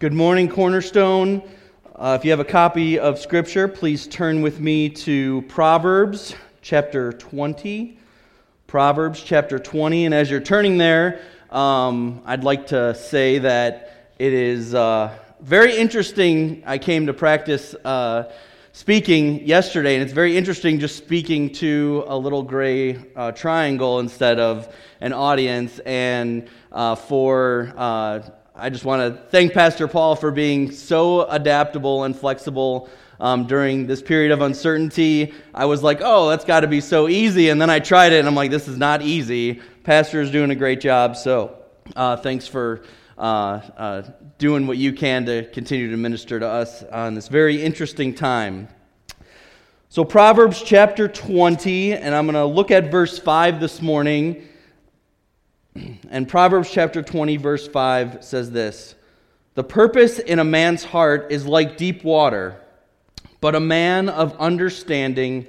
[0.00, 1.42] Good morning, Cornerstone.
[1.94, 7.12] Uh, if you have a copy of Scripture, please turn with me to Proverbs chapter
[7.12, 7.98] 20.
[8.66, 10.06] Proverbs chapter 20.
[10.06, 15.76] And as you're turning there, um, I'd like to say that it is uh, very
[15.76, 16.62] interesting.
[16.64, 18.32] I came to practice uh,
[18.72, 24.40] speaking yesterday, and it's very interesting just speaking to a little gray uh, triangle instead
[24.40, 25.78] of an audience.
[25.80, 28.20] And uh, for uh,
[28.54, 32.90] I just want to thank Pastor Paul for being so adaptable and flexible
[33.20, 35.32] um, during this period of uncertainty.
[35.54, 37.50] I was like, oh, that's got to be so easy.
[37.50, 39.60] And then I tried it, and I'm like, this is not easy.
[39.84, 41.16] Pastor is doing a great job.
[41.16, 41.58] So
[41.94, 42.82] uh, thanks for
[43.16, 44.02] uh, uh,
[44.38, 48.68] doing what you can to continue to minister to us on this very interesting time.
[49.90, 54.48] So, Proverbs chapter 20, and I'm going to look at verse 5 this morning.
[56.10, 58.94] And Proverbs chapter 20, verse 5 says this
[59.54, 62.60] The purpose in a man's heart is like deep water,
[63.40, 65.46] but a man of understanding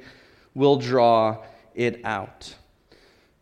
[0.54, 2.56] will draw it out.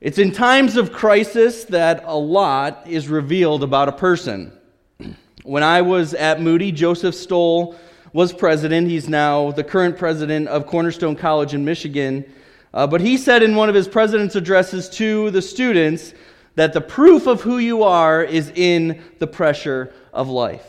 [0.01, 4.53] It's in times of crisis that a lot is revealed about a person.
[5.43, 7.75] When I was at Moody, Joseph Stowell
[8.13, 8.87] was president.
[8.87, 12.25] He's now the current president of Cornerstone College in Michigan.
[12.73, 16.13] Uh, but he said in one of his president's addresses to the students
[16.55, 20.65] that the proof of who you are is in the pressure of life.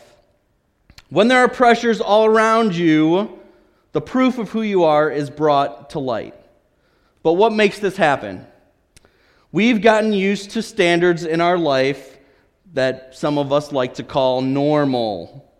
[1.08, 3.40] When there are pressures all around you,
[3.92, 6.34] the proof of who you are is brought to light.
[7.22, 8.46] But what makes this happen?
[9.52, 12.18] We've gotten used to standards in our life
[12.72, 15.52] that some of us like to call normal.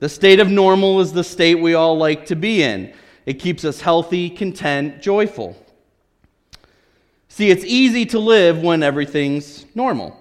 [0.00, 2.92] The state of normal is the state we all like to be in.
[3.24, 5.56] It keeps us healthy, content, joyful.
[7.28, 10.14] See, it's easy to live when everything's normal.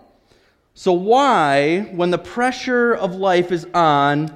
[0.74, 4.34] So, why, when the pressure of life is on,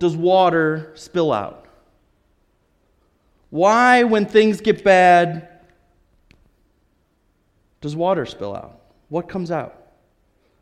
[0.00, 1.66] does water spill out?
[3.50, 5.48] Why, when things get bad,
[7.80, 8.80] does water spill out?
[9.10, 9.80] What comes out?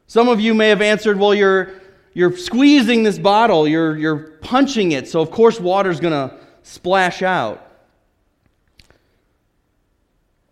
[0.08, 1.80] Some of you may have answered, well, you're,
[2.12, 7.22] you're squeezing this bottle, you're, you're punching it, so of course water's going to splash
[7.22, 7.66] out.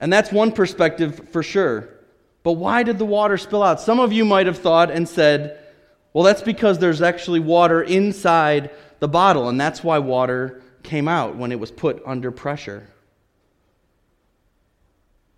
[0.00, 1.99] And that's one perspective for sure.
[2.42, 3.80] But why did the water spill out?
[3.80, 5.58] Some of you might have thought and said,
[6.12, 11.36] well, that's because there's actually water inside the bottle, and that's why water came out
[11.36, 12.88] when it was put under pressure.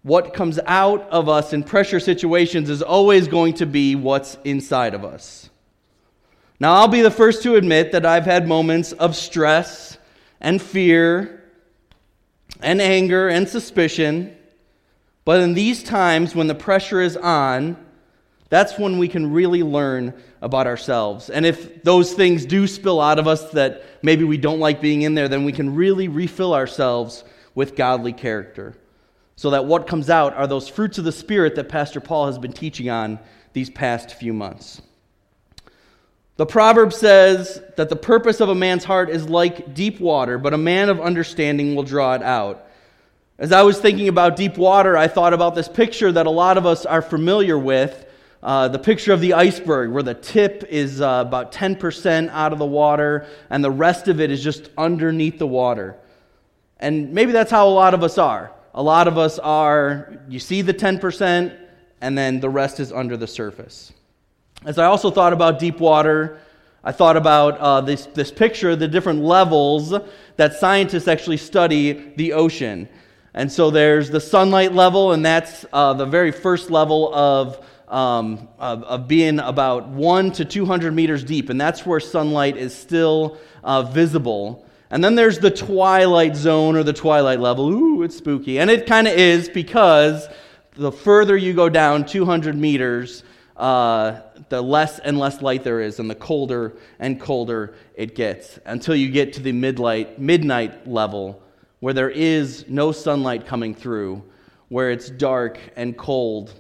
[0.03, 4.95] What comes out of us in pressure situations is always going to be what's inside
[4.95, 5.51] of us.
[6.59, 9.99] Now, I'll be the first to admit that I've had moments of stress
[10.41, 11.43] and fear
[12.61, 14.37] and anger and suspicion.
[15.25, 17.77] But in these times when the pressure is on,
[18.49, 20.13] that's when we can really learn
[20.43, 21.31] about ourselves.
[21.31, 25.03] And if those things do spill out of us that maybe we don't like being
[25.03, 27.25] in there, then we can really refill ourselves
[27.55, 28.75] with godly character.
[29.37, 32.39] So that what comes out are those fruits of the Spirit that Pastor Paul has
[32.39, 33.19] been teaching on
[33.53, 34.83] these past few months.
[36.37, 40.55] The proverb says that the purpose of a man's heart is like deep water, but
[40.55, 42.67] a man of understanding will draw it out.
[43.39, 46.59] As I was thinking about deep water, I thought about this picture that a lot
[46.59, 48.05] of us are familiar with
[48.43, 52.59] uh, the picture of the iceberg, where the tip is uh, about 10% out of
[52.59, 55.97] the water and the rest of it is just underneath the water.
[56.79, 58.53] And maybe that's how a lot of us are.
[58.75, 61.57] A lot of us are, you see the 10%,
[62.03, 63.93] and then the rest is under the surface.
[64.65, 66.39] As I also thought about deep water,
[66.85, 69.95] I thought about uh, this, this picture, the different levels
[70.37, 72.89] that scientists actually study the ocean.
[73.35, 78.49] And so there's the sunlight level, and that's uh, the very first level of, um,
[78.59, 83.39] of, of, being about 1 to 200 meters deep, and that's where sunlight is still
[83.65, 84.67] uh, visible.
[84.91, 87.71] And then there's the twilight zone or the twilight level.
[87.71, 88.59] Ooh, it's spooky.
[88.59, 90.29] And it kind of is because
[90.75, 93.25] the further you go down 200 meters,
[93.57, 98.59] uh, the less and less light there is, and the colder and colder it gets
[98.67, 101.43] until you get to the midlight, midnight level
[101.83, 104.23] where there is no sunlight coming through,
[104.69, 106.55] where it's dark and cold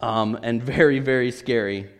[0.00, 1.90] um, and very, very scary.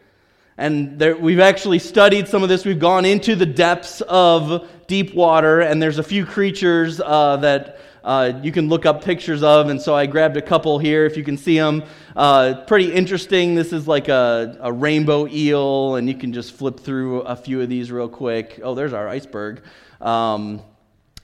[0.56, 2.64] And there, we've actually studied some of this.
[2.64, 7.80] We've gone into the depths of deep water, and there's a few creatures uh, that
[8.04, 9.68] uh, you can look up pictures of.
[9.68, 11.82] And so I grabbed a couple here if you can see them.
[12.14, 13.56] Uh, pretty interesting.
[13.56, 17.60] This is like a, a, rainbow eel, and you can just flip through a few
[17.60, 18.60] of these real quick.
[18.62, 19.64] Oh, there's our iceberg.
[20.00, 20.62] Um,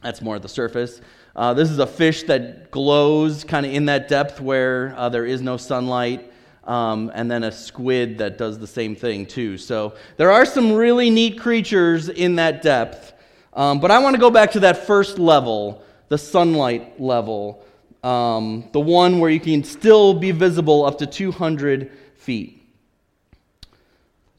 [0.02, 1.00] that's more at the surface.
[1.38, 5.24] Uh, this is a fish that glows kind of in that depth where uh, there
[5.24, 6.32] is no sunlight.
[6.64, 9.56] um, and then a squid that does the same thing too.
[9.56, 13.12] So there are some really neat creatures in that depth.
[13.52, 17.64] Um, but I want to go back to that first level, the sunlight level,
[18.02, 22.68] um, the one where you can still be visible up to 200 feet.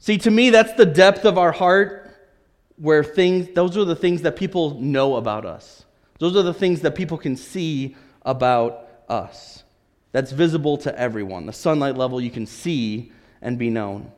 [0.00, 2.14] See, to me, that's the depth of our heart
[2.76, 5.86] where things, those are the things that people know about us.
[6.20, 9.64] Those are the things that people can see about us.
[10.12, 11.46] That's visible to everyone.
[11.46, 14.12] The sunlight level you can see and be known.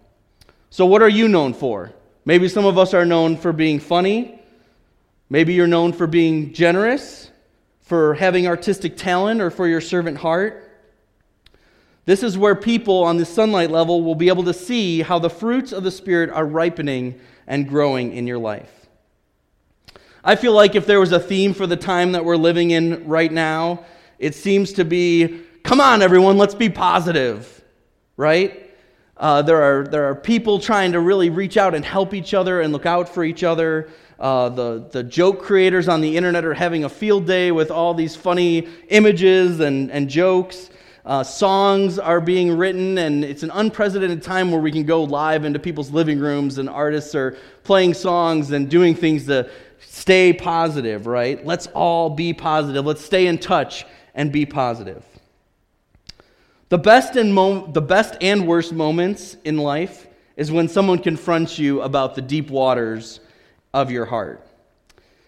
[0.69, 1.93] So, what are you known for?
[2.25, 4.41] Maybe some of us are known for being funny.
[5.31, 7.31] Maybe you're known for being generous,
[7.83, 10.71] for having artistic talent, or for your servant heart.
[12.05, 15.31] This is where people on the sunlight level will be able to see how the
[15.31, 18.82] fruits of the Spirit are ripening and growing in your life.
[20.25, 23.09] I feel like if there was a theme for the time that we're living in
[23.09, 23.85] right now,
[24.21, 27.63] it seems to be come on, everyone, let's be positive,
[28.17, 28.71] right?
[29.17, 32.61] Uh, there, are, there are people trying to really reach out and help each other
[32.61, 33.89] and look out for each other.
[34.19, 37.95] Uh, the, the joke creators on the internet are having a field day with all
[37.95, 40.71] these funny images and, and jokes.
[41.05, 45.45] Uh, songs are being written, and it's an unprecedented time where we can go live
[45.45, 49.51] into people's living rooms, and artists are playing songs and doing things to
[49.87, 51.45] stay positive, right?
[51.45, 52.85] Let's all be positive.
[52.85, 53.85] Let's stay in touch
[54.15, 55.05] and be positive.
[56.69, 60.07] The best and, mo- the best and worst moments in life
[60.37, 63.21] is when someone confronts you about the deep waters
[63.75, 64.47] of your heart.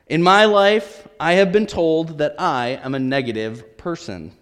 [0.07, 4.33] In my life, I have been told that I am a negative person.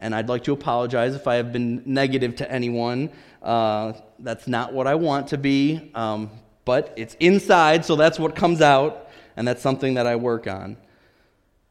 [0.00, 3.10] And I'd like to apologize if I have been negative to anyone.
[3.42, 6.30] Uh, that's not what I want to be, um,
[6.64, 9.07] but it's inside, so that's what comes out,
[9.38, 10.76] and that's something that I work on.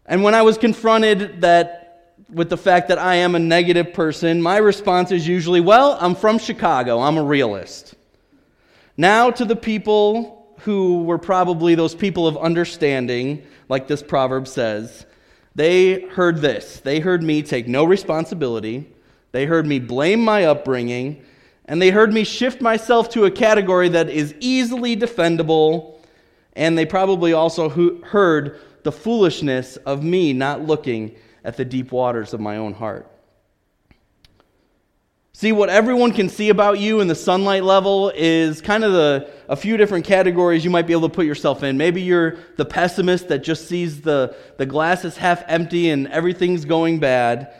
[0.06, 4.42] And when I was confronted that with the fact that I am a negative person,
[4.42, 7.94] my response is usually, well, I'm from Chicago, I'm a realist.
[8.96, 15.06] Now, to the people who were probably those people of understanding, like this proverb says,
[15.54, 16.80] they heard this.
[16.80, 18.90] They heard me take no responsibility,
[19.34, 21.22] they heard me blame my upbringing,
[21.66, 25.97] and they heard me shift myself to a category that is easily defendable,
[26.58, 27.70] and they probably also
[28.02, 33.10] heard the foolishness of me not looking at the deep waters of my own heart.
[35.34, 39.30] See, what everyone can see about you in the sunlight level is kind of the,
[39.48, 41.78] a few different categories you might be able to put yourself in.
[41.78, 46.66] Maybe you're the pessimist that just sees the, the glass is half empty and everything's
[46.66, 47.54] going bad.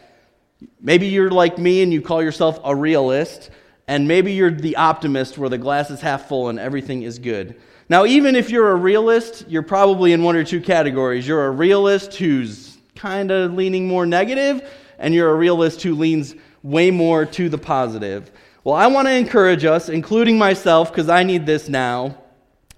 [0.82, 3.52] Maybe you're like me and you call yourself a realist.
[3.88, 7.62] And maybe you're the optimist where the glass is half full and everything is good.
[7.90, 11.28] Now, even if you're a realist, you're probably in one or two categories.
[11.28, 14.70] You're a realist who's kind of leaning more negative,
[15.00, 18.32] and you're a realist who leans way more to the positive.
[18.64, 22.18] Well, I want to encourage us, including myself, because I need this now,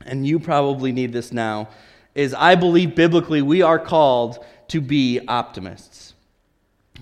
[0.06, 1.70] and you probably need this now,
[2.14, 6.14] is I believe biblically we are called to be optimists.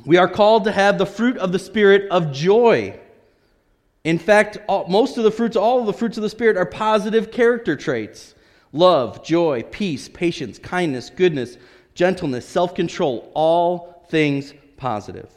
[0.05, 2.97] We are called to have the fruit of the Spirit of joy.
[4.07, 6.65] In fact, all, most of the fruits, all of the fruits of the Spirit are
[6.65, 8.35] positive character traits
[8.71, 11.57] love, joy, peace, patience, kindness, goodness
[11.93, 15.29] gentleness, self control, all things positive.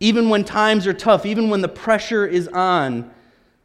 [0.00, 3.10] Even when times are tough, even when the pressure is on,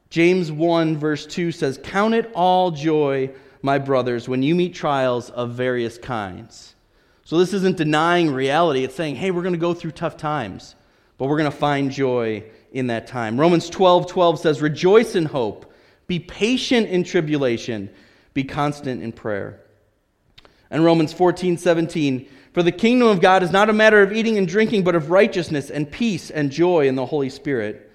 [0.09, 3.29] James 1, verse 2 says, Count it all joy,
[3.61, 6.75] my brothers, when you meet trials of various kinds.
[7.23, 8.83] So this isn't denying reality.
[8.83, 10.75] It's saying, hey, we're going to go through tough times,
[11.17, 13.39] but we're going to find joy in that time.
[13.39, 15.71] Romans 12, 12 says, Rejoice in hope,
[16.07, 17.89] be patient in tribulation,
[18.33, 19.61] be constant in prayer.
[20.69, 24.37] And Romans 14, 17, for the kingdom of God is not a matter of eating
[24.37, 27.91] and drinking, but of righteousness and peace and joy in the Holy Spirit.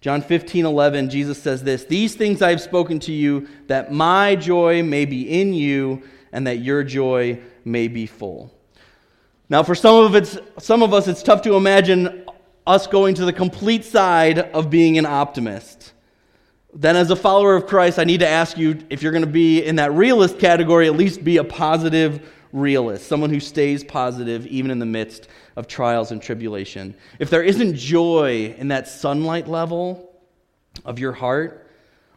[0.00, 4.34] John 15, 11, Jesus says this These things I have spoken to you, that my
[4.34, 6.02] joy may be in you,
[6.32, 8.52] and that your joy may be full.
[9.48, 12.24] Now, for some of, it's, some of us, it's tough to imagine
[12.66, 15.92] us going to the complete side of being an optimist
[16.74, 19.30] then as a follower of Christ, I need to ask you if you're going to
[19.30, 24.46] be in that realist category, at least be a positive realist, someone who stays positive
[24.46, 26.94] even in the midst of trials and tribulation.
[27.18, 30.18] If there isn't joy in that sunlight level
[30.84, 31.70] of your heart,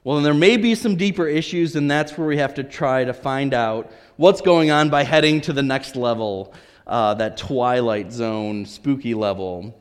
[0.06, 3.04] well, then there may be some deeper issues, and that's where we have to try
[3.04, 6.54] to find out what's going on by heading to the next level,
[6.88, 9.74] uh, that twilight zone, spooky level.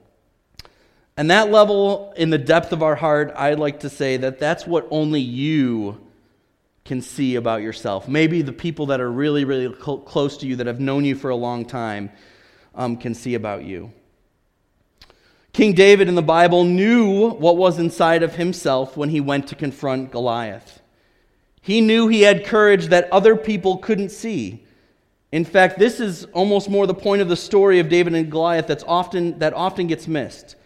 [1.16, 4.66] And that level, in the depth of our heart, I'd like to say that that's
[4.66, 6.00] what only you
[6.84, 8.08] can see about yourself.
[8.08, 11.14] Maybe the people that are really, really cl- close to you, that have known you
[11.14, 12.10] for a long time,
[12.74, 13.92] um, can see about you.
[15.52, 19.54] King David in the Bible knew what was inside of himself when he went to
[19.54, 20.82] confront Goliath.
[21.62, 24.64] He knew he had courage that other people couldn't see.
[25.30, 28.66] In fact, this is almost more the point of the story of David and Goliath
[28.66, 30.56] that's often, that often gets missed.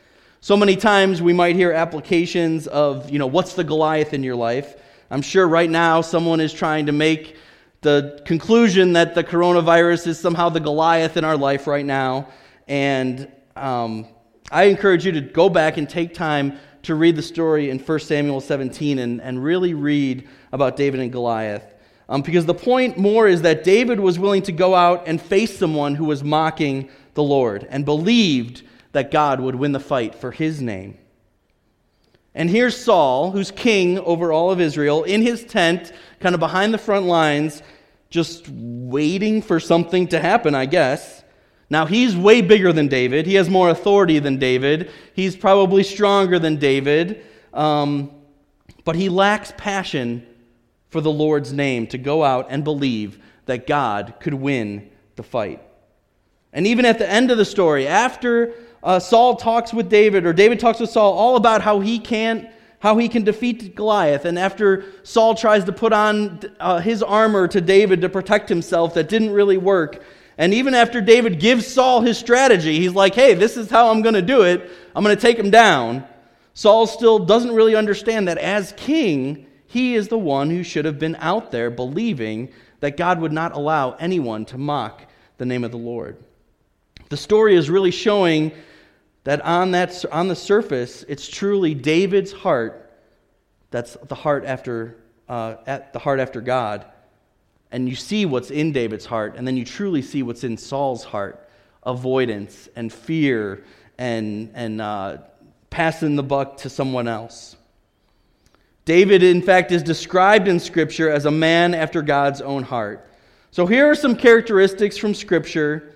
[0.40, 4.37] So many times we might hear applications of, you know, what's the Goliath in your
[4.37, 4.76] life?
[5.11, 7.35] I'm sure right now someone is trying to make
[7.80, 12.28] the conclusion that the coronavirus is somehow the Goliath in our life right now.
[12.68, 14.07] And um,
[14.52, 17.99] I encourage you to go back and take time to read the story in 1
[17.99, 21.75] Samuel 17 and, and really read about David and Goliath.
[22.09, 25.59] Um, because the point more is that David was willing to go out and face
[25.59, 28.62] someone who was mocking the Lord and believed
[28.99, 30.99] that God would win the fight for his name.
[32.35, 36.75] And here's Saul, who's king over all of Israel, in his tent, kind of behind
[36.75, 37.62] the front lines,
[38.11, 41.23] just waiting for something to happen, I guess.
[41.71, 43.25] Now, he's way bigger than David.
[43.25, 44.90] He has more authority than David.
[45.14, 47.25] He's probably stronger than David.
[47.55, 48.11] Um,
[48.85, 50.26] but he lacks passion
[50.88, 55.62] for the Lord's name to go out and believe that God could win the fight.
[56.52, 60.33] And even at the end of the story, after uh, Saul talks with David, or
[60.33, 64.25] David talks with Saul, all about how he can how he can defeat Goliath.
[64.25, 68.95] And after Saul tries to put on uh, his armor to David to protect himself,
[68.95, 70.05] that didn't really work.
[70.37, 74.03] And even after David gives Saul his strategy, he's like, hey, this is how I'm
[74.03, 74.71] going to do it.
[74.95, 76.05] I'm going to take him down.
[76.55, 80.99] Saul still doesn't really understand that as king, he is the one who should have
[80.99, 85.03] been out there believing that God would not allow anyone to mock
[85.39, 86.17] the name of the Lord.
[87.09, 88.53] The story is really showing
[89.25, 92.85] that on, that on the surface, it's truly David's heart
[93.71, 94.97] that's the heart after,
[95.29, 96.87] uh, at the heart after God
[97.71, 101.05] and you see what's in David's heart, and then you truly see what's in Saul's
[101.05, 101.45] heart
[101.85, 103.65] avoidance and fear
[103.99, 105.19] and, and uh,
[105.71, 107.57] passing the buck to someone else.
[108.85, 113.09] David, in fact, is described in Scripture as a man after God's own heart.
[113.50, 115.95] So here are some characteristics from Scripture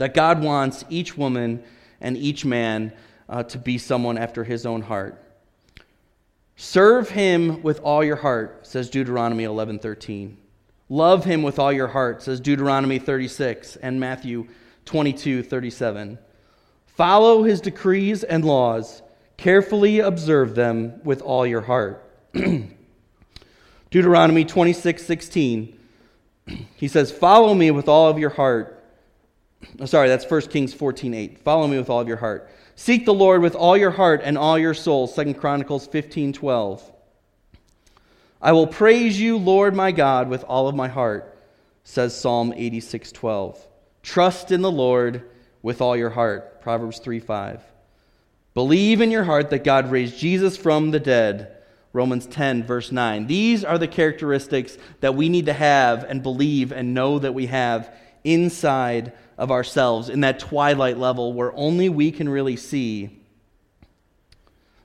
[0.00, 1.62] that God wants each woman
[2.00, 2.90] and each man
[3.28, 5.22] uh, to be someone after his own heart.
[6.56, 10.36] Serve him with all your heart, says Deuteronomy 11:13.
[10.88, 14.48] Love him with all your heart, says Deuteronomy 36 and Matthew
[14.86, 16.18] 22 37.
[16.86, 19.02] Follow his decrees and laws,
[19.36, 22.10] carefully observe them with all your heart.
[23.90, 25.78] Deuteronomy 26 16.
[26.76, 28.79] He says, Follow me with all of your heart.
[29.78, 31.38] Oh, sorry, that's 1 Kings 14 8.
[31.38, 32.50] Follow me with all of your heart.
[32.76, 35.06] Seek the Lord with all your heart and all your soul.
[35.06, 36.92] 2 Chronicles 15 12.
[38.42, 41.38] I will praise you, Lord my God, with all of my heart,
[41.84, 43.58] says Psalm 86:12.
[44.02, 45.28] Trust in the Lord
[45.60, 47.62] with all your heart, Proverbs 3 5.
[48.54, 51.56] Believe in your heart that God raised Jesus from the dead,
[51.92, 53.26] Romans 10 verse 9.
[53.26, 57.46] These are the characteristics that we need to have and believe and know that we
[57.46, 63.18] have inside of ourselves in that twilight level where only we can really see.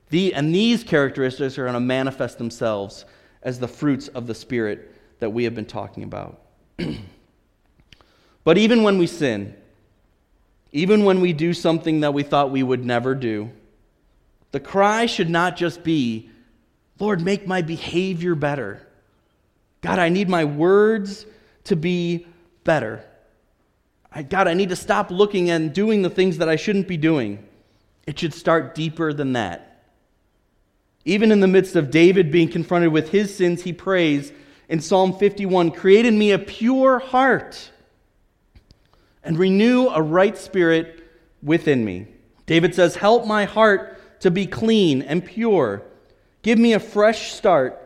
[0.10, 3.06] The, and these characteristics are going to manifest themselves
[3.42, 6.42] as the fruits of the Spirit that we have been talking about.
[8.44, 9.56] but even when we sin,
[10.72, 13.50] even when we do something that we thought we would never do,
[14.52, 16.30] the cry should not just be,
[17.00, 18.86] Lord, make my behavior better.
[19.82, 21.26] God, I need my words
[21.66, 22.26] to be
[22.64, 23.04] better.
[24.22, 27.46] God, I need to stop looking and doing the things that I shouldn't be doing.
[28.08, 29.84] It should start deeper than that.
[31.04, 34.32] Even in the midst of David being confronted with his sins, he prays
[34.70, 37.72] in Psalm 51 Create in me a pure heart
[39.24, 41.04] and renew a right spirit
[41.44, 42.08] within me.
[42.46, 45.84] David says, Help my heart to be clean and pure.
[46.42, 47.82] Give me a fresh start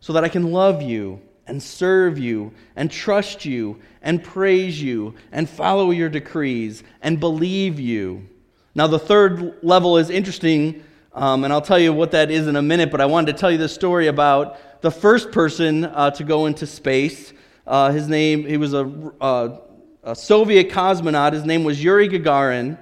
[0.00, 5.14] so that I can love you and serve you and trust you and praise you
[5.32, 8.28] and follow your decrees and believe you.
[8.74, 10.82] Now, the third level is interesting
[11.14, 13.38] um, and I'll tell you what that is in a minute, but I wanted to
[13.38, 17.32] tell you this story about the first person uh, to go into space.
[17.64, 19.58] Uh, his name, he was a, uh,
[20.02, 21.32] a, Soviet cosmonaut.
[21.32, 22.76] His name was Yuri Gagarin.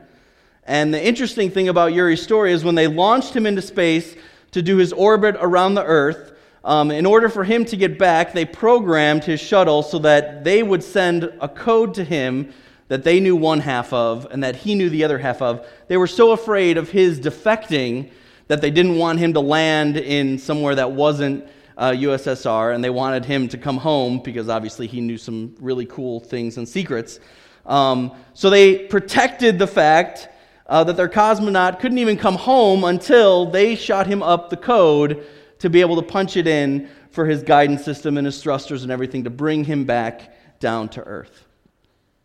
[0.64, 4.16] And the interesting thing about Yuri's story is when they launched him into space
[4.52, 6.31] to do his orbit around the Earth,
[6.64, 10.62] um, in order for him to get back, they programmed his shuttle so that they
[10.62, 12.52] would send a code to him
[12.88, 15.66] that they knew one half of and that he knew the other half of.
[15.88, 18.10] They were so afraid of his defecting
[18.48, 22.90] that they didn't want him to land in somewhere that wasn't uh, USSR, and they
[22.90, 27.18] wanted him to come home because obviously he knew some really cool things and secrets.
[27.64, 30.28] Um, so they protected the fact
[30.66, 35.26] uh, that their cosmonaut couldn't even come home until they shot him up the code
[35.62, 38.90] to be able to punch it in for his guidance system and his thrusters and
[38.90, 41.46] everything to bring him back down to earth.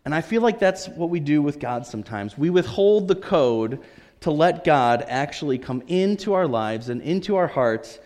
[0.06, 2.36] And I feel like that's what we do with God sometimes.
[2.36, 3.80] We withhold the code
[4.22, 8.00] to let God actually come into our lives and into our hearts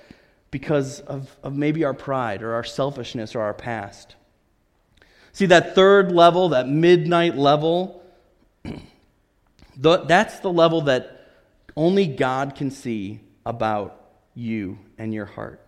[0.52, 4.16] because of, of maybe our pride or our selfishness or our past.
[5.32, 8.04] See, that third level, that midnight level,
[9.78, 11.26] that's the level that
[11.78, 14.01] only God can see about
[14.36, 15.62] you and your heart.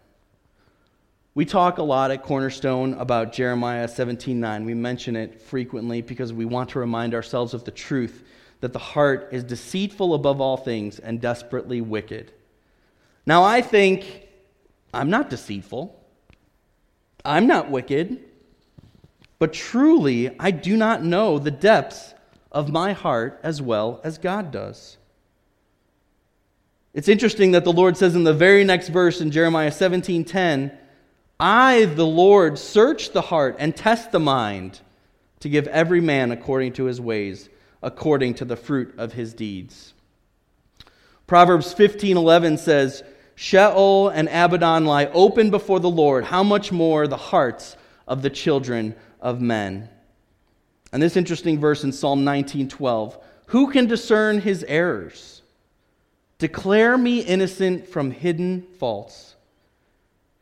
[1.36, 4.66] We talk a lot at Cornerstone about Jeremiah 17:9.
[4.66, 8.24] We mention it frequently because we want to remind ourselves of the truth
[8.62, 12.32] that the heart is deceitful above all things and desperately wicked.
[13.26, 14.28] Now I think
[14.94, 16.00] I'm not deceitful.
[17.26, 18.24] I'm not wicked.
[19.40, 22.14] But truly, I do not know the depths
[22.52, 24.98] of my heart as well as God does.
[26.94, 30.72] It's interesting that the Lord says in the very next verse in Jeremiah 17:10,
[31.40, 34.82] "I, the Lord, search the heart and test the mind
[35.40, 37.50] to give every man according to his ways,
[37.82, 39.94] according to the fruit of his deeds."
[41.26, 43.04] Proverbs 15:11 says,
[43.36, 46.26] Sheol and Abaddon lie open before the Lord.
[46.26, 47.76] How much more the hearts
[48.08, 49.90] of the children of men?
[50.92, 55.42] And this interesting verse in Psalm 19:12, who can discern his errors?
[56.44, 59.38] Declare me innocent from hidden faults.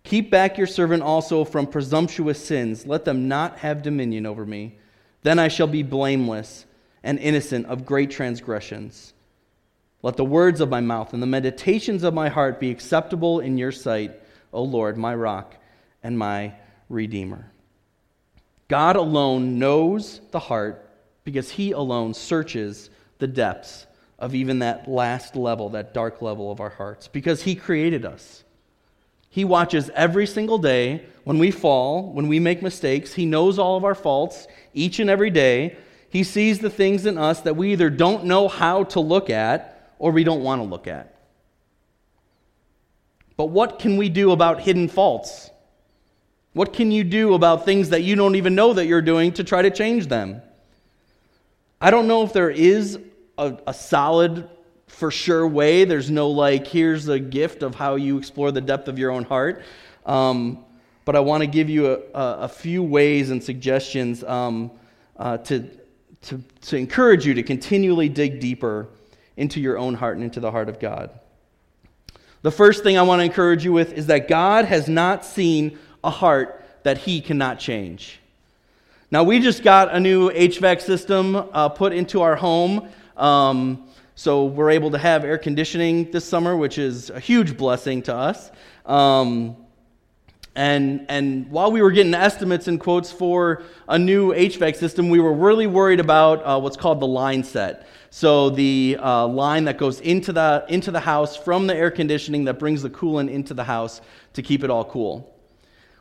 [0.04, 2.88] Keep back your servant also from presumptuous sins.
[2.88, 4.80] Let them not have dominion over me.
[5.22, 6.66] Then I shall be blameless
[7.04, 9.14] and innocent of great transgressions.
[10.02, 13.60] Let the words of my mouth and the meditations of my heart be acceptable in
[13.60, 14.20] your sight,
[14.52, 15.56] O Lord, my rock
[16.02, 16.54] and my
[16.90, 17.52] redeemer.
[18.70, 20.90] God alone knows the heart
[21.24, 22.90] because he alone searches
[23.20, 23.86] the depths
[24.22, 28.44] of even that last level, that dark level of our hearts, because he created us.
[29.30, 33.14] He watches every single day when we fall, when we make mistakes.
[33.14, 35.76] He knows all of our faults each and every day.
[36.10, 39.94] He sees the things in us that we either don't know how to look at
[39.98, 41.16] or we don't want to look at.
[43.38, 45.50] But what can we do about hidden faults?
[46.54, 49.44] What can you do about things that you don't even know that you're doing to
[49.44, 50.42] try to change them?
[51.80, 53.00] I don't know if there is
[53.38, 54.50] a, a solid,
[54.88, 55.86] for sure way.
[55.86, 59.24] There's no like, here's a gift of how you explore the depth of your own
[59.24, 59.64] heart.
[60.06, 60.66] Um,
[61.06, 64.72] but I want to give you a, a, a, few ways and suggestions um,
[65.18, 65.70] uh, to,
[66.24, 68.88] to, to encourage you to continually dig deeper
[69.38, 71.12] into your own heart and into the heart of God.
[72.44, 75.78] The first thing I want to encourage you with is that God has not seen
[76.04, 78.20] a heart that He cannot change.
[79.12, 82.90] Now, we just got a new HVAC system uh, put into our home.
[83.22, 88.02] Um, so we're able to have air conditioning this summer, which is a huge blessing
[88.04, 88.52] to us.
[88.84, 89.58] Um,
[90.56, 95.20] and, and while we were getting estimates and quotes for a new HVAC system, we
[95.20, 97.88] were really worried about uh, what's called the line set.
[98.10, 102.46] So the uh, line that goes into the, into the house from the air conditioning
[102.46, 104.02] that brings the coolant into the house
[104.34, 105.32] to keep it all cool.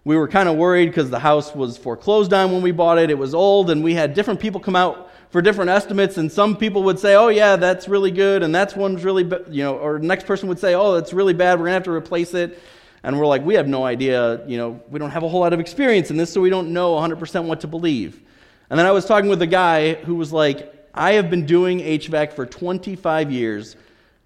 [0.05, 3.11] We were kind of worried because the house was foreclosed on when we bought it.
[3.11, 6.57] It was old, and we had different people come out for different estimates, and some
[6.57, 9.99] people would say, "Oh yeah, that's really good," and that's one's really, you know, or
[9.99, 11.59] the next person would say, "Oh, that's really bad.
[11.59, 12.59] We're gonna have to replace it."
[13.03, 15.53] And we're like, we have no idea, you know, we don't have a whole lot
[15.53, 18.21] of experience in this, so we don't know 100% what to believe.
[18.69, 21.81] And then I was talking with a guy who was like, I have been doing
[21.81, 23.77] HVAC for 25 years.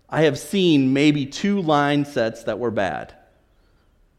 [0.09, 3.15] I have seen maybe two line sets that were bad.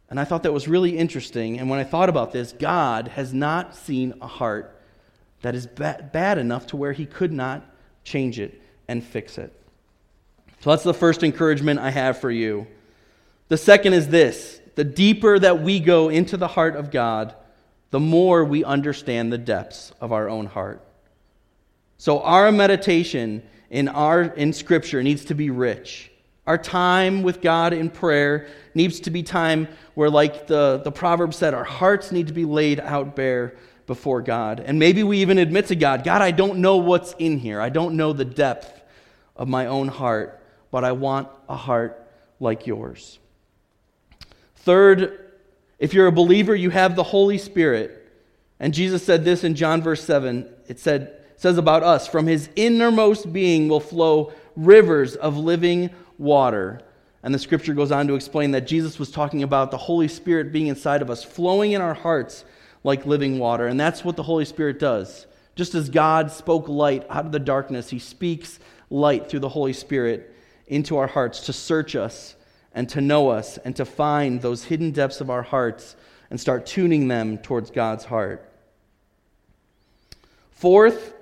[0.10, 1.60] And I thought that was really interesting.
[1.60, 4.75] And when I thought about this, God has not seen a heart
[5.46, 7.64] that is ba- bad enough to where he could not
[8.04, 9.54] change it and fix it.
[10.62, 12.66] So that's the first encouragement I have for you.
[13.50, 17.36] The second is this the deeper that we go into the heart of God,
[17.92, 20.82] the more we understand the depths of our own heart.
[21.98, 26.12] So our meditation in our in scripture needs to be rich.
[26.48, 31.36] Our time with God in prayer needs to be time where, like the, the proverb
[31.36, 33.54] said, our hearts need to be laid out bare
[33.86, 34.60] before God.
[34.60, 37.62] And maybe we even admit to God, God, I don't know what's in here.
[37.62, 38.82] I don't know the depth
[39.36, 42.08] of my own heart, but I want a heart
[42.40, 43.20] like yours.
[44.58, 45.32] Third,
[45.78, 48.12] if you're a believer, you have the Holy Spirit.
[48.60, 50.50] And Jesus said this in John verse 7.
[50.68, 56.82] It said, says about us, from his innermost being will flow rivers of living water.
[57.22, 60.52] And the scripture goes on to explain that Jesus was talking about the Holy Spirit
[60.52, 62.46] being inside of us, flowing in our hearts
[62.86, 63.66] like living water.
[63.66, 65.26] And that's what the Holy Spirit does.
[65.56, 68.60] Just as God spoke light out of the darkness, He speaks
[68.92, 70.32] light through the Holy Spirit
[70.68, 72.36] into our hearts to search us
[72.74, 75.96] and to know us and to find those hidden depths of our hearts
[76.30, 78.52] and start tuning them towards God's heart.
[80.52, 81.14] Fourth,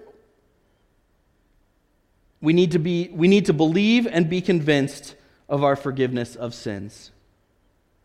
[2.42, 5.16] we need to, be, we need to believe and be convinced
[5.48, 7.12] of our forgiveness of sins.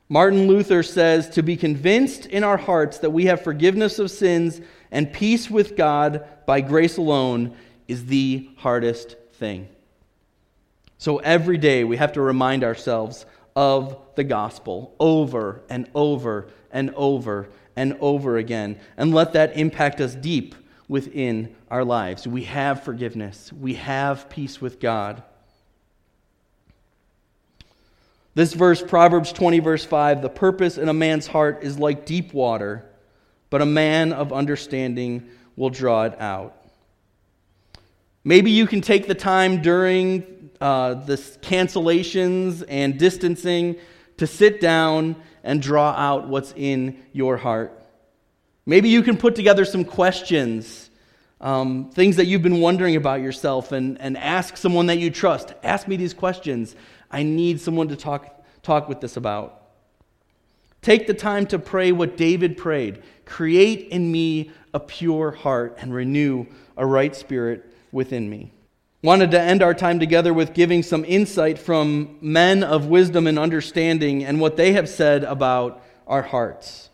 [0.09, 4.61] Martin Luther says to be convinced in our hearts that we have forgiveness of sins
[4.91, 7.55] and peace with God by grace alone
[7.89, 9.69] is the hardest thing.
[10.97, 16.91] So every day we have to remind ourselves of the gospel over and over and
[16.95, 20.55] over and over again and let that impact us deep
[20.89, 22.27] within our lives.
[22.27, 25.23] We have forgiveness, we have peace with God.
[28.39, 32.33] This verse, Proverbs 20, verse 5 the purpose in a man's heart is like deep
[32.33, 32.89] water,
[33.51, 36.57] but a man of understanding will draw it out.
[38.23, 43.75] Maybe you can take the time during uh, the cancellations and distancing
[44.19, 47.73] to sit down and draw out what's in your heart.
[48.67, 50.91] Maybe you can put together some questions,
[51.41, 55.55] um, things that you've been wondering about yourself, and, and ask someone that you trust.
[55.65, 56.77] Ask me these questions.
[57.11, 59.63] I need someone to talk, talk with this about.
[60.83, 65.93] Take the time to pray what David prayed Create in me a pure heart and
[65.93, 66.47] renew
[66.79, 68.53] a right spirit within me.
[69.03, 73.39] Wanted to end our time together with giving some insight from men of wisdom and
[73.39, 76.89] understanding and what they have said about our hearts.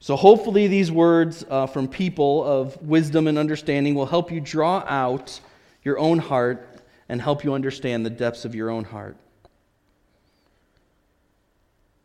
[0.00, 4.84] So, hopefully, these words uh, from people of wisdom and understanding will help you draw
[4.86, 5.40] out
[5.82, 9.16] your own heart and help you understand the depths of your own heart.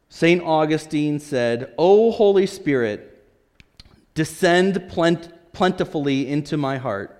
[0.10, 0.42] St.
[0.44, 3.24] Augustine said, O Holy Spirit,
[4.16, 7.16] descend plent- plentifully into my heart.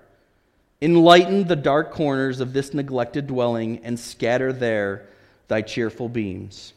[0.82, 5.06] Enlighten the dark corners of this neglected dwelling and scatter there
[5.46, 6.72] thy cheerful beams.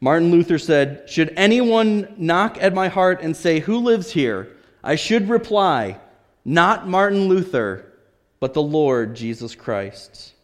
[0.00, 4.48] Martin Luther said, Should anyone knock at my heart and say, Who lives here?
[4.82, 5.98] I should reply,
[6.44, 7.92] Not Martin Luther,
[8.40, 10.34] but the Lord Jesus Christ.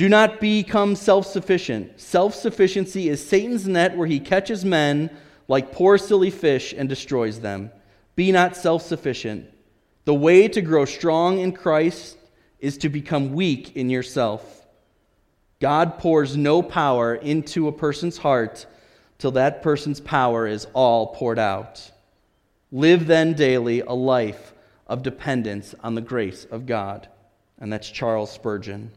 [0.00, 2.00] Do not become self sufficient.
[2.00, 5.10] Self sufficiency is Satan's net where he catches men
[5.46, 7.70] like poor silly fish and destroys them.
[8.16, 9.52] Be not self sufficient.
[10.06, 12.16] The way to grow strong in Christ
[12.60, 14.66] is to become weak in yourself.
[15.60, 18.64] God pours no power into a person's heart
[19.18, 21.90] till that person's power is all poured out.
[22.72, 24.54] Live then daily a life
[24.86, 27.06] of dependence on the grace of God.
[27.58, 28.92] And that's Charles Spurgeon.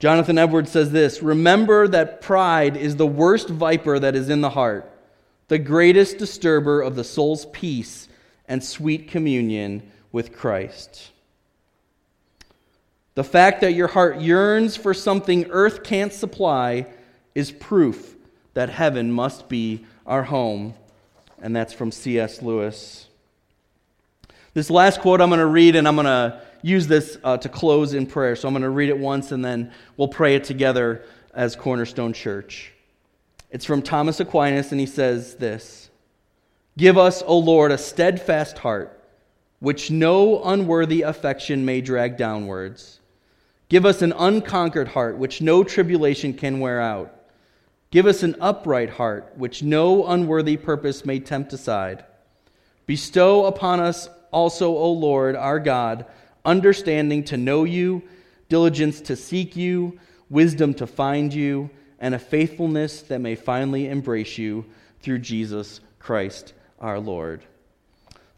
[0.00, 4.50] Jonathan Edwards says this Remember that pride is the worst viper that is in the
[4.50, 4.90] heart,
[5.48, 8.08] the greatest disturber of the soul's peace
[8.48, 11.12] and sweet communion with Christ.
[13.14, 16.86] The fact that your heart yearns for something earth can't supply
[17.34, 18.16] is proof
[18.54, 20.74] that heaven must be our home.
[21.42, 22.40] And that's from C.S.
[22.40, 23.06] Lewis.
[24.54, 27.48] This last quote I'm going to read, and I'm going to use this uh, to
[27.48, 28.36] close in prayer.
[28.36, 32.12] So I'm going to read it once and then we'll pray it together as Cornerstone
[32.12, 32.72] Church.
[33.50, 35.90] It's from Thomas Aquinas, and he says this
[36.76, 39.02] Give us, O Lord, a steadfast heart,
[39.58, 43.00] which no unworthy affection may drag downwards.
[43.68, 47.14] Give us an unconquered heart, which no tribulation can wear out.
[47.90, 52.04] Give us an upright heart, which no unworthy purpose may tempt aside.
[52.86, 56.06] Bestow upon us also, O Lord, our God,
[56.44, 58.02] understanding to know you,
[58.48, 59.98] diligence to seek you,
[60.28, 64.64] wisdom to find you, and a faithfulness that may finally embrace you
[65.00, 67.42] through Jesus Christ our Lord.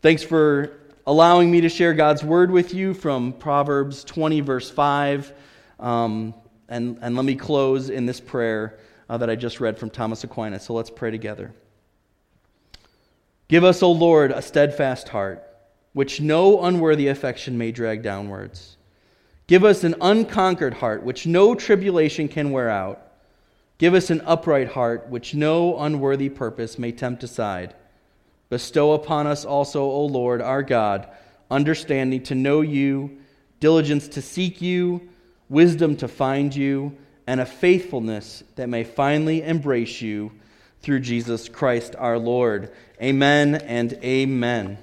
[0.00, 5.32] Thanks for allowing me to share God's word with you from Proverbs 20, verse 5.
[5.78, 6.34] Um,
[6.68, 10.24] and, and let me close in this prayer uh, that I just read from Thomas
[10.24, 10.64] Aquinas.
[10.64, 11.52] So let's pray together.
[13.48, 15.44] Give us, O Lord, a steadfast heart
[15.92, 18.76] which no unworthy affection may drag downwards.
[19.46, 23.12] Give us an unconquered heart, which no tribulation can wear out.
[23.78, 27.74] Give us an upright heart, which no unworthy purpose may tempt aside.
[28.48, 31.08] Bestow upon us also, O Lord, our God,
[31.50, 33.18] understanding to know you,
[33.60, 35.08] diligence to seek you,
[35.48, 40.32] wisdom to find you, and a faithfulness that may finally embrace you
[40.80, 42.72] through Jesus Christ our Lord.
[43.00, 44.78] Amen and amen.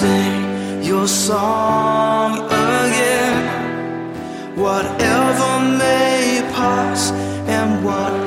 [0.00, 3.36] sing your song again.
[4.56, 5.50] Whatever
[5.82, 7.10] may pass
[7.56, 8.19] and what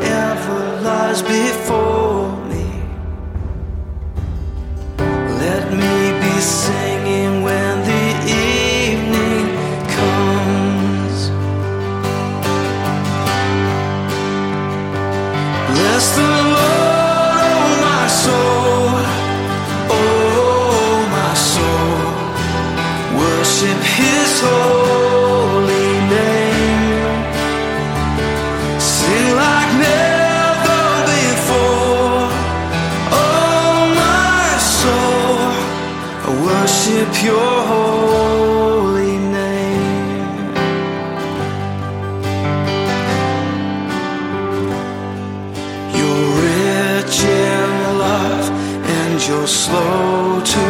[49.24, 50.68] Cause you're slow to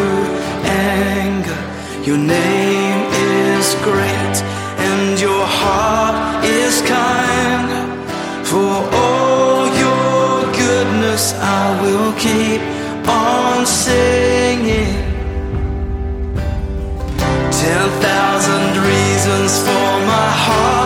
[0.69, 1.57] anger,
[2.03, 4.35] your name is great,
[4.77, 7.89] and your heart is kind.
[8.45, 12.61] For all your goodness, I will keep
[13.09, 15.01] on singing.
[17.59, 20.82] Ten thousand reasons for my heart.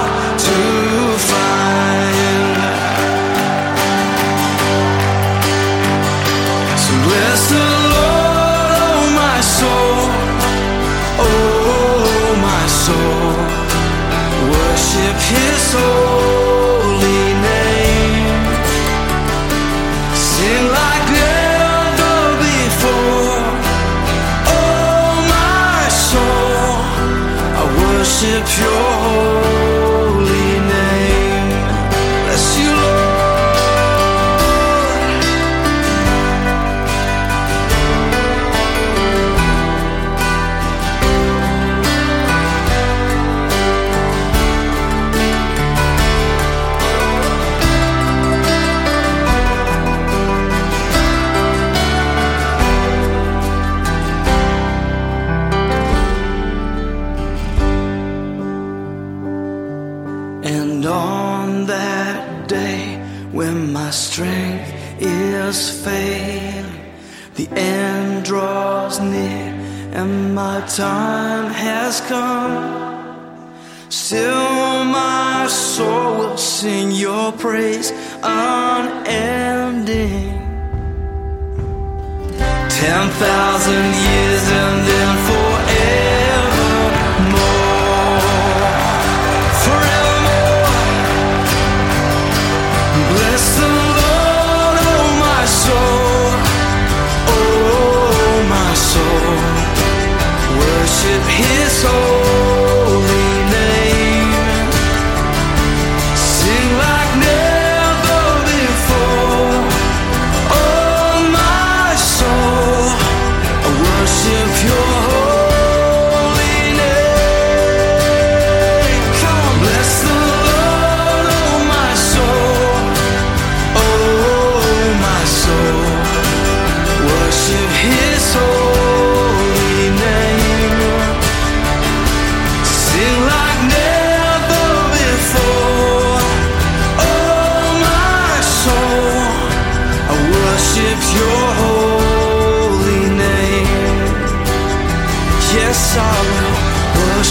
[15.77, 16.06] soul